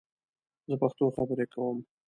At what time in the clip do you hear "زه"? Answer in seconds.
0.67-0.75